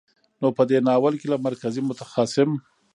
نو 0.41 0.47
په 0.57 0.63
دې 0.69 0.77
ناول 0.87 1.13
کې 1.19 1.27
له 1.33 1.37
مرکزي، 1.47 1.81
متخاصم، 1.83 2.49